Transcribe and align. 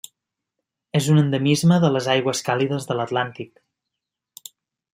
És 0.99 1.09
un 1.15 1.19
endemisme 1.23 1.77
de 1.83 1.91
les 1.97 2.07
aigües 2.13 2.41
càlides 2.47 2.89
de 2.93 2.97
l'Atlàntic. 3.01 4.53